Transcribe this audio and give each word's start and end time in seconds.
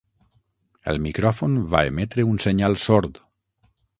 El 0.93 0.97
micròfon 1.03 1.59
va 1.75 1.83
emetre 1.91 2.27
un 2.31 2.41
senyal 2.47 2.81
sord. 2.87 3.21